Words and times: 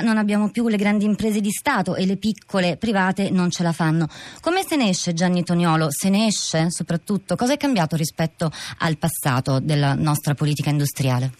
Non 0.00 0.18
abbiamo 0.18 0.50
più 0.50 0.68
le 0.68 0.76
grandi 0.76 1.04
imprese 1.04 1.40
di 1.40 1.50
Stato 1.50 1.94
e 1.94 2.06
le 2.06 2.16
piccole 2.16 2.76
private 2.76 3.30
non 3.30 3.50
ce 3.50 3.62
la 3.62 3.72
fanno. 3.72 4.08
Come 4.40 4.62
se 4.62 4.76
ne 4.76 4.90
esce 4.90 5.14
Gianni 5.14 5.42
Toniolo? 5.42 5.90
Se 5.90 6.10
ne 6.10 6.26
esce 6.26 6.70
soprattutto? 6.70 7.34
Cosa 7.36 7.54
è 7.54 7.56
cambiato 7.56 7.96
rispetto 7.96 8.50
al 8.78 8.96
passato 8.98 9.58
della 9.58 9.94
nostra 9.94 10.34
politica 10.34 10.70
industriale? 10.70 11.30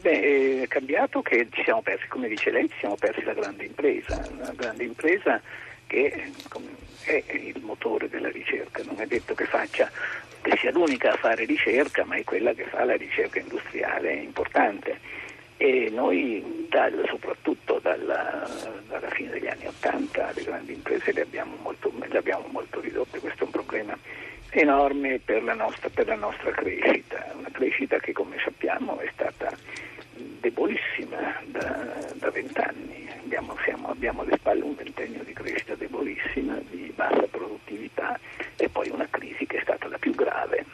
Beh, 0.00 0.62
è 0.62 0.68
cambiato 0.68 1.20
che 1.22 1.48
ci 1.50 1.62
siamo 1.64 1.82
persi, 1.82 2.06
come 2.08 2.28
dice 2.28 2.50
lei, 2.50 2.68
ci 2.68 2.76
siamo 2.78 2.94
persi 2.94 3.22
la 3.24 3.34
grande 3.34 3.64
impresa, 3.64 4.22
una 4.30 4.52
grande 4.54 4.84
impresa 4.84 5.40
che 5.86 6.32
è 7.02 7.24
il 7.32 7.60
motore 7.62 8.08
della 8.08 8.30
ricerca, 8.30 8.82
non 8.84 9.00
è 9.00 9.06
detto 9.06 9.34
che, 9.34 9.46
faccia, 9.46 9.90
che 10.42 10.56
sia 10.58 10.70
l'unica 10.70 11.12
a 11.12 11.16
fare 11.16 11.44
ricerca, 11.44 12.04
ma 12.04 12.16
è 12.16 12.24
quella 12.24 12.52
che 12.52 12.64
fa 12.64 12.84
la 12.84 12.96
ricerca 12.96 13.40
industriale 13.40 14.14
importante 14.14 14.98
e 15.62 15.90
noi 15.90 16.66
dal, 16.70 17.04
soprattutto 17.06 17.80
dalla, 17.82 18.48
dalla, 18.88 19.10
fine 19.10 19.28
degli 19.28 19.46
anni 19.46 19.66
Ottanta 19.66 20.32
le 20.34 20.42
grandi 20.42 20.72
imprese 20.72 21.12
le 21.12 21.20
abbiamo, 21.20 21.54
molto, 21.60 21.92
le 21.98 22.16
abbiamo 22.16 22.46
molto 22.50 22.80
ridotte, 22.80 23.18
questo 23.18 23.42
è 23.42 23.44
un 23.44 23.50
problema 23.50 23.94
enorme 24.52 25.20
per 25.22 25.42
la 25.42 25.52
nostra, 25.52 25.90
per 25.90 26.06
la 26.06 26.14
nostra 26.14 26.50
crescita, 26.52 27.34
una 27.36 27.50
crescita 27.52 27.98
che 27.98 28.12
come 28.12 28.38
sappiamo 28.42 29.00
è 29.00 29.10
stata 29.12 29.54
debolissima 30.40 31.42
da 31.50 32.30
vent'anni, 32.30 33.06
abbiamo, 33.22 33.54
abbiamo 33.82 34.22
alle 34.22 34.36
spalle 34.38 34.62
un 34.62 34.74
ventennio 34.74 35.22
di 35.24 35.34
crescita 35.34 35.74
debolissima, 35.74 36.58
di 36.70 36.90
bassa 36.94 37.26
produttività 37.30 38.18
e 38.56 38.66
poi 38.70 38.88
una 38.88 39.06
crisi 39.10 39.44
che 39.44 39.58
è 39.58 39.60
stata 39.60 39.88
la 39.88 39.98
più 39.98 40.14
grave 40.14 40.64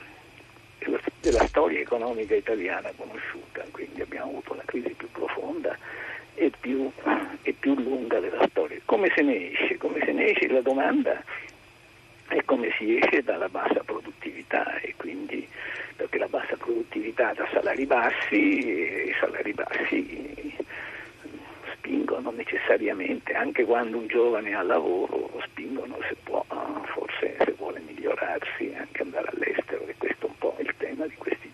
della 1.20 1.44
storia 1.48 1.80
economica 1.80 2.36
italiana 2.36 2.92
conosciuta, 2.96 3.64
quindi 3.76 4.00
abbiamo 4.00 4.30
avuto 4.30 4.54
la 4.54 4.62
crisi 4.64 4.94
più 4.96 5.10
profonda 5.10 5.76
e 6.34 6.50
più, 6.58 6.90
e 7.42 7.52
più 7.52 7.74
lunga 7.74 8.18
della 8.20 8.46
storia. 8.48 8.78
Come 8.86 9.12
se 9.14 9.20
ne 9.20 9.52
esce? 9.52 9.76
Come 9.76 10.00
se 10.02 10.12
ne 10.12 10.30
esce? 10.30 10.48
La 10.48 10.62
domanda 10.62 11.22
è 12.28 12.42
come 12.46 12.72
si 12.78 12.96
esce 12.96 13.22
dalla 13.22 13.50
bassa 13.50 13.82
produttività 13.84 14.80
e 14.80 14.94
quindi 14.96 15.46
perché 15.94 16.16
la 16.16 16.26
bassa 16.26 16.56
produttività 16.56 17.34
da 17.34 17.46
salari 17.52 17.84
bassi 17.84 18.60
e 18.60 19.08
i 19.10 19.14
salari 19.20 19.52
bassi 19.52 20.56
spingono 21.74 22.30
necessariamente, 22.30 23.34
anche 23.34 23.64
quando 23.64 23.98
un 23.98 24.06
giovane 24.06 24.54
ha 24.54 24.62
lavoro, 24.62 25.38
spingono 25.44 25.98
se 26.08 26.16
può, 26.22 26.42
forse 26.94 27.36
se 27.44 27.54
vuole 27.58 27.80
migliorarsi, 27.86 28.74
anche 28.74 29.02
andare 29.02 29.28
all'estero 29.34 29.86
e 29.86 29.94
questo 29.98 30.26
è 30.26 30.28
un 30.30 30.38
po' 30.38 30.56
il 30.60 30.72
tema 30.78 31.06
di 31.06 31.14
questi. 31.16 31.45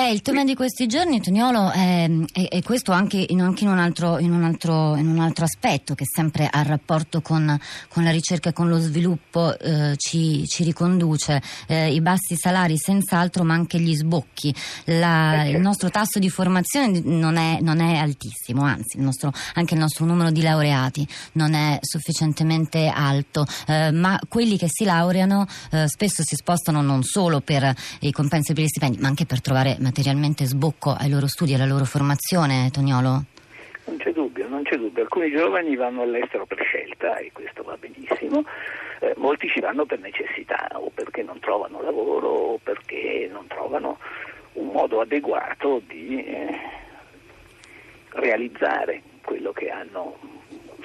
Eh, 0.00 0.12
il 0.12 0.22
tema 0.22 0.44
di 0.44 0.54
questi 0.54 0.86
giorni, 0.86 1.20
Toniolo, 1.20 1.70
è, 1.72 2.10
è, 2.32 2.48
è 2.48 2.62
questo 2.62 2.90
anche, 2.90 3.22
in, 3.28 3.42
anche 3.42 3.64
in, 3.64 3.70
un 3.70 3.78
altro, 3.78 4.18
in, 4.18 4.32
un 4.32 4.44
altro, 4.44 4.96
in, 4.96 5.06
un 5.06 5.18
altro, 5.18 5.44
aspetto 5.44 5.94
che 5.94 6.06
sempre 6.06 6.48
al 6.50 6.64
rapporto 6.64 7.20
con, 7.20 7.60
con 7.88 8.02
la 8.02 8.10
ricerca 8.10 8.48
e 8.48 8.52
con 8.54 8.70
lo 8.70 8.78
sviluppo 8.78 9.58
eh, 9.58 9.92
ci, 9.98 10.46
ci, 10.46 10.64
riconduce. 10.64 11.42
Eh, 11.66 11.92
I 11.92 12.00
bassi 12.00 12.34
salari 12.34 12.78
senz'altro, 12.78 13.44
ma 13.44 13.52
anche 13.52 13.78
gli 13.78 13.94
sbocchi. 13.94 14.54
La, 14.86 15.44
il 15.44 15.60
nostro 15.60 15.90
tasso 15.90 16.18
di 16.18 16.30
formazione 16.30 17.02
non 17.04 17.36
è, 17.36 17.58
non 17.60 17.80
è 17.80 17.96
altissimo, 17.96 18.62
anzi 18.62 18.96
il 18.96 19.02
nostro, 19.02 19.30
anche 19.56 19.74
il 19.74 19.80
nostro 19.80 20.06
numero 20.06 20.30
di 20.30 20.40
laureati 20.40 21.06
non 21.32 21.52
è 21.52 21.78
sufficientemente 21.82 22.88
alto, 22.88 23.44
eh, 23.66 23.90
ma 23.90 24.18
quelli 24.30 24.56
che 24.56 24.68
si 24.70 24.84
laureano 24.84 25.46
eh, 25.72 25.86
spesso 25.88 26.22
si 26.22 26.36
spostano 26.36 26.80
non 26.80 27.02
solo 27.02 27.40
per 27.40 27.74
i 28.00 28.12
compensi 28.12 28.54
per 28.54 28.64
gli 28.64 28.68
stipendi, 28.68 28.96
ma 28.96 29.08
anche 29.08 29.26
per 29.26 29.42
trovare 29.42 29.76
materialmente 29.90 30.46
sbocco 30.46 30.94
ai 30.96 31.10
loro 31.10 31.26
studi 31.26 31.50
e 31.50 31.54
alla 31.56 31.66
loro 31.66 31.84
formazione, 31.84 32.70
Toniolo? 32.70 33.24
Non 33.86 33.96
c'è 33.98 34.12
dubbio, 34.12 34.46
non 34.48 34.62
c'è 34.62 34.76
dubbio. 34.76 35.02
Alcuni 35.02 35.32
giovani 35.32 35.74
vanno 35.74 36.02
all'estero 36.02 36.46
per 36.46 36.62
scelta 36.62 37.16
e 37.16 37.32
questo 37.32 37.64
va 37.64 37.76
benissimo, 37.76 38.44
eh, 39.00 39.14
molti 39.16 39.48
ci 39.48 39.58
vanno 39.58 39.84
per 39.86 39.98
necessità 39.98 40.68
o 40.74 40.90
perché 40.94 41.24
non 41.24 41.40
trovano 41.40 41.82
lavoro 41.82 42.28
o 42.28 42.60
perché 42.62 43.28
non 43.32 43.48
trovano 43.48 43.98
un 44.52 44.68
modo 44.68 45.00
adeguato 45.00 45.82
di 45.88 46.24
eh, 46.24 46.56
realizzare 48.10 49.02
quello 49.24 49.50
che 49.52 49.70
hanno, 49.70 50.18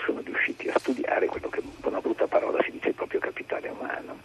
sono 0.04 0.22
riusciti 0.24 0.68
a 0.68 0.80
studiare, 0.80 1.28
quello 1.28 1.50
che 1.50 1.62
con 1.80 1.92
una 1.92 2.02
brutta 2.02 2.26
parola 2.26 2.60
si 2.64 2.72
dice 2.72 2.88
il 2.88 2.96
proprio 2.96 3.20
capitale 3.20 3.70
umano. 3.70 4.18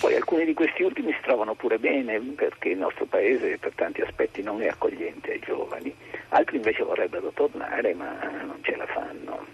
Poi 0.00 0.14
alcuni 0.28 0.44
di 0.44 0.52
questi 0.52 0.82
ultimi 0.82 1.10
si 1.12 1.20
trovano 1.22 1.54
pure 1.54 1.78
bene 1.78 2.20
perché 2.20 2.68
il 2.68 2.76
nostro 2.76 3.06
paese 3.06 3.56
per 3.56 3.72
tanti 3.74 4.02
aspetti 4.02 4.42
non 4.42 4.60
è 4.60 4.68
accogliente 4.68 5.32
ai 5.32 5.38
giovani, 5.38 5.94
altri 6.28 6.56
invece 6.56 6.82
vorrebbero 6.82 7.30
tornare 7.30 7.94
ma 7.94 8.12
non 8.42 8.58
ce 8.60 8.76
la 8.76 8.84
fanno. 8.84 9.46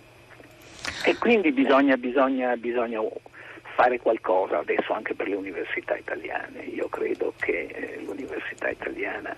E 1.04 1.16
quindi 1.18 1.52
bisogna, 1.52 1.96
bisogna, 1.96 2.56
bisogna 2.56 3.00
fare 3.76 4.00
qualcosa 4.00 4.58
adesso 4.58 4.92
anche 4.92 5.14
per 5.14 5.28
le 5.28 5.36
università 5.36 5.94
italiane. 5.94 6.64
Io 6.64 6.88
credo 6.88 7.34
che 7.38 7.68
eh, 7.70 8.00
l'università 8.04 8.68
italiana 8.68 9.36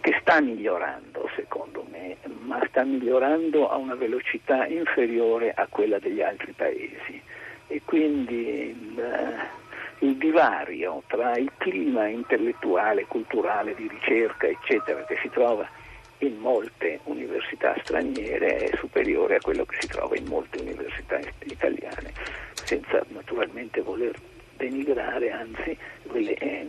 che 0.00 0.16
sta 0.22 0.40
migliorando 0.40 1.28
secondo 1.36 1.84
me, 1.90 2.16
ma 2.40 2.58
sta 2.68 2.84
migliorando 2.84 3.68
a 3.68 3.76
una 3.76 3.96
velocità 3.96 4.64
inferiore 4.66 5.52
a 5.54 5.66
quella 5.68 5.98
degli 5.98 6.22
altri 6.22 6.52
paesi 6.52 7.20
e 7.66 7.82
quindi 7.84 8.94
eh, 8.96 9.58
il 10.00 10.16
divario 10.16 11.02
tra 11.06 11.36
il 11.36 11.50
clima 11.58 12.06
intellettuale, 12.06 13.06
culturale, 13.06 13.74
di 13.74 13.88
ricerca, 13.88 14.46
eccetera, 14.46 15.04
che 15.04 15.18
si 15.20 15.28
trova 15.28 15.68
in 16.18 16.36
molte 16.38 17.00
università 17.04 17.74
straniere 17.82 18.56
è 18.56 18.76
superiore 18.76 19.36
a 19.36 19.40
quello 19.40 19.64
che 19.64 19.76
si 19.80 19.88
trova 19.88 20.16
in 20.16 20.26
molte 20.26 20.60
università 20.60 21.18
italiane, 21.44 22.12
senza 22.54 23.02
naturalmente 23.08 23.80
voler 23.80 24.18
denigrare, 24.56 25.30
anzi, 25.30 25.76
quelle, 26.06 26.34
eh, 26.34 26.66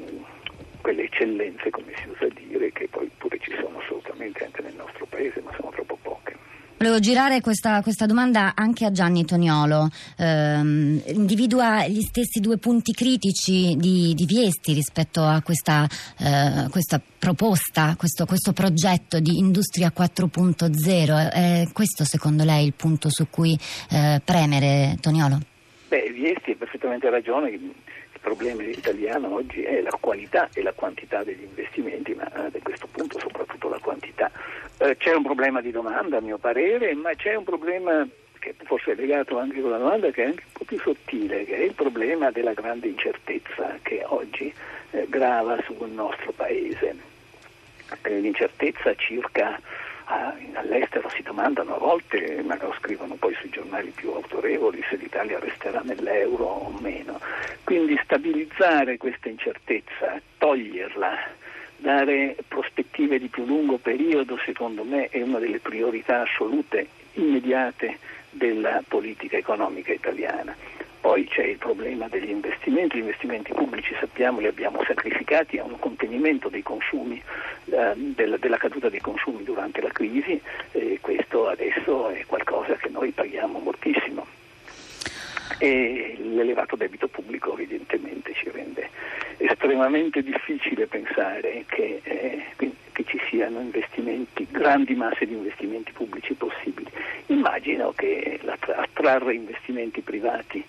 quelle 0.81 1.03
eccellenze, 1.03 1.70
come 1.70 1.94
si 1.97 2.09
usa 2.09 2.28
dire, 2.34 2.72
che 2.72 2.88
poi 2.90 3.09
pure 3.18 3.38
ci 3.40 3.53
sono 3.59 3.80
assolutamente 3.80 4.44
anche 4.46 4.62
nel 4.62 4.75
nostro 4.75 5.06
paese, 5.06 5.41
ma 5.41 5.52
sono 5.56 5.72
troppo 5.72 5.97
poche. 6.02 6.36
Volevo 6.81 6.97
girare 6.97 7.42
questa, 7.42 7.84
questa, 7.84 8.08
domanda 8.08 8.53
anche 8.56 8.86
a 8.86 8.92
Gianni 8.92 9.24
Toniolo. 9.24 9.88
Eh, 10.18 10.58
individua 11.14 11.86
gli 11.86 12.02
stessi 12.02 12.40
due 12.40 12.58
punti 12.58 12.92
critici 12.92 13.75
di, 13.78 14.16
di 14.16 14.25
Viesti 14.25 14.74
rispetto 14.74 15.22
a 15.22 15.44
questa, 15.44 15.88
eh, 16.18 16.68
questa 16.72 17.00
proposta, 17.20 17.94
questo, 17.96 18.25
questo, 18.25 18.52
progetto 18.52 19.20
di 19.20 19.38
Industria 19.38 19.94
4.0. 19.96 21.31
È 21.31 21.68
questo 21.72 22.03
secondo 22.03 22.44
lei 22.44 22.66
il 22.66 22.74
punto 22.74 23.12
su 23.12 23.28
cui 23.30 23.56
eh, 23.91 24.20
premere, 24.25 24.97
Toniolo? 25.00 25.38
Beh, 25.88 26.09
Viesti 26.16 26.53
ha 26.53 26.56
perfettamente 26.56 27.12
ragione. 27.12 27.59
Problema 28.22 28.64
italiano 28.64 29.34
oggi 29.34 29.64
è 29.64 29.82
la 29.82 29.98
qualità 30.00 30.48
e 30.54 30.62
la 30.62 30.74
quantità 30.74 31.24
degli 31.24 31.42
investimenti, 31.42 32.14
ma 32.14 32.24
a 32.32 32.50
questo 32.62 32.88
punto 32.92 33.20
soprattutto 33.20 33.68
la 33.68 33.80
quantità 33.80 34.32
eh, 34.78 34.96
c'è 34.98 35.14
un 35.14 35.24
problema 35.24 35.62
di 35.62 35.72
domanda 35.72 36.18
a 36.18 36.22
mio 36.22 36.38
parere, 36.38 36.94
ma 36.94 37.14
c'è 37.14 37.36
un 37.36 37.44
problema 37.44 38.08
che 38.40 38.56
forse 38.64 38.94
è 38.94 38.96
legato 38.96 39.38
anche 39.38 39.62
con 39.62 39.70
la 39.70 39.78
domanda 39.78 40.09
che 40.09 40.24
è 40.24 40.26
anche 40.26 40.44
un 40.46 40.52
po' 40.54 40.66
più 40.66 40.80
sottile, 40.80 41.46
che 41.46 41.56
è 41.56 41.64
il 41.64 41.74
problema 41.74 42.32
della 42.32 42.54
grande 42.54 42.88
incertezza 42.88 43.78
che 43.84 44.04
oggi 44.06 44.52
eh, 44.92 45.06
grava 45.08 45.62
sul 45.64 45.90
nostro 45.90 46.32
paese. 46.32 46.96
Eh, 48.02 48.20
l'incertezza 48.20 48.96
circa 48.96 49.59
all'estero 50.53 51.09
si 51.09 51.22
domandano 51.22 51.75
a 51.75 51.79
volte, 51.79 52.41
ma 52.44 52.57
lo 52.61 52.73
scrivono 52.77 53.16
poi 53.16 53.33
sui 53.35 53.49
giornali 53.49 53.91
più 53.91 54.11
autorevoli, 54.11 54.83
se 54.89 54.95
l'Italia 54.95 55.39
resterà 55.39 55.81
nell'euro 55.83 56.45
o 56.45 56.77
meno. 56.79 57.19
Quindi 57.63 57.99
stabilizzare 58.03 58.97
questa 58.97 59.29
incertezza, 59.29 60.19
toglierla 60.38 61.39
dare 61.77 62.35
prospettive 62.47 63.17
di 63.19 63.27
più 63.27 63.45
lungo 63.45 63.77
periodo, 63.77 64.38
secondo 64.45 64.83
me, 64.83 65.07
è 65.09 65.22
una 65.22 65.39
delle 65.39 65.59
priorità 65.59 66.22
assolute, 66.22 66.88
immediate 67.13 67.97
della 68.29 68.84
politica 68.87 69.37
economica 69.37 69.91
italiana. 69.91 70.55
Poi 71.02 71.26
c'è 71.26 71.44
il 71.44 71.58
problema 71.58 72.08
degli 72.08 72.30
investimenti, 72.30 72.98
gli 72.98 73.02
investimenti 73.02 73.52
pubblici 73.53 73.96
sappiamo 74.00 74.40
li 74.40 74.46
abbiamo 74.46 74.84
sacrificati 74.86 75.58
a 75.58 75.64
un 75.64 75.80
contenimento 75.80 76.48
dei 76.48 76.62
consumi, 76.62 77.20
eh, 77.66 77.94
della, 77.96 78.58
caduta 78.58 78.88
dei 78.88 79.02
consumi 79.02 79.44
durante 79.44 79.82
la 79.82 79.90
crisi 79.90 80.40
e 80.72 81.00
questo 81.02 81.48
adesso 81.48 82.09
è 82.09 82.24
qualcosa 82.28 82.76
che 82.76 82.90
noi 82.90 83.09
paghiamo 83.09 83.58
moltissimo. 83.58 84.28
E 85.58 86.18
l'elevato 86.22 86.76
debito 86.76 87.08
pubblico 87.08 87.53
evidentemente 87.53 88.34
ci 88.36 88.52
rende 88.52 88.90
estremamente 89.38 90.22
difficile 90.22 90.86
pensare 90.86 91.66
che, 91.68 92.00
eh, 92.03 92.46
che 92.92 93.03
ci 93.06 93.20
siano 93.28 93.59
investimenti, 93.59 94.48
grandi 94.52 94.94
masse 94.94 95.26
di 95.26 95.34
investimenti 95.34 95.92
pubblici 95.94 96.36
possibili. 96.36 96.90
Immagino 97.31 97.93
che 97.95 98.39
attrarre 98.75 99.35
investimenti 99.35 100.01
privati 100.01 100.63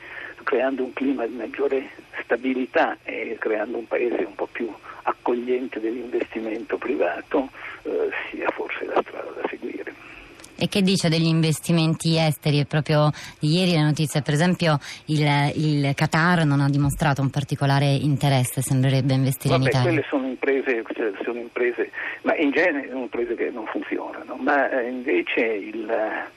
creando 0.45 0.85
un 0.85 0.93
clima 0.93 1.27
di 1.27 1.35
maggiore 1.35 1.91
stabilità 2.23 2.99
e 3.03 3.37
creando 3.39 3.79
un 3.79 3.87
paese 3.87 4.23
un 4.23 4.35
po' 4.35 4.49
più 4.51 4.73
accogliente 5.03 5.81
dell'investimento 5.81 6.79
privato 6.79 7.49
eh, 7.83 8.11
sia 8.31 8.49
forse 8.51 8.85
la 8.85 9.01
strada. 9.01 9.12
E 10.63 10.69
che 10.69 10.81
dice 10.81 11.09
degli 11.09 11.27
investimenti 11.27 12.17
esteri? 12.17 12.61
È 12.61 12.67
proprio 12.67 13.11
ieri 13.41 13.75
la 13.75 13.83
notizia, 13.83 14.21
per 14.23 14.35
esempio, 14.35 14.79
il, 15.07 15.27
il 15.57 15.93
Qatar 15.93 16.45
non 16.45 16.61
ha 16.61 16.69
dimostrato 16.69 17.21
un 17.21 17.31
particolare 17.31 17.87
interesse, 17.87 18.63
sembrerebbe 18.63 19.13
investire 19.13 19.55
Vabbè, 19.55 19.65
in 19.65 19.69
Italia. 19.71 19.89
Quelle 19.89 20.07
sono 20.09 20.29
imprese, 20.29 20.85
sono 21.25 21.41
imprese, 21.41 21.91
ma 22.23 22.37
in 22.37 22.53
genere 22.53 22.87
sono 22.87 23.01
imprese 23.01 23.35
che 23.35 23.51
non 23.51 23.67
funzionano, 23.67 24.37
ma 24.37 24.71
eh, 24.71 24.89
invece 24.89 25.41
il, 25.41 25.91
eh, 25.91 26.31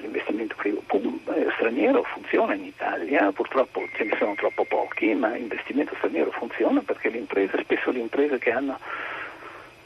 l'investimento 0.00 0.54
eh, 0.62 1.48
straniero 1.56 2.04
funziona 2.04 2.54
in 2.54 2.66
Italia, 2.66 3.32
purtroppo 3.32 3.82
ce 3.96 4.04
ne 4.04 4.14
sono 4.16 4.36
troppo 4.36 4.64
pochi, 4.64 5.12
ma 5.14 5.30
l'investimento 5.30 5.92
straniero 5.96 6.30
funziona 6.30 6.80
perché 6.82 7.10
le 7.10 7.18
imprese, 7.18 7.62
spesso 7.64 7.90
le 7.90 7.98
imprese 7.98 8.38
che 8.38 8.52
hanno 8.52 8.78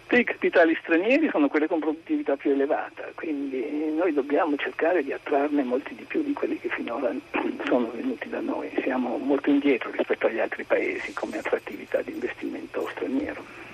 dei 0.08 0.24
capitali 0.24 0.76
stranieri 0.80 1.28
sono 1.30 1.48
quelle 1.48 1.66
con 1.66 1.80
produttività 1.80 2.36
più 2.36 2.52
elevata, 2.52 3.04
quindi 3.14 3.92
noi 3.96 4.12
dobbiamo 4.12 4.56
cercare 4.56 5.02
di 5.02 5.12
attrarne 5.12 5.64
molti 5.64 5.94
di 5.94 6.04
più 6.04 6.22
di 6.22 6.32
quelli 6.32 6.58
che 6.60 6.68
finora 6.68 7.12
sono 7.66 7.90
venuti 7.90 8.28
da 8.28 8.40
noi. 8.40 8.70
Siamo 8.82 9.18
molto 9.18 9.50
indietro 9.50 9.90
rispetto 9.90 10.26
agli 10.26 10.38
altri 10.38 10.64
paesi 10.64 11.12
come 11.12 11.38
attrattività 11.38 12.02
di 12.02 12.12
investimento 12.12 12.88
straniero. 12.92 13.65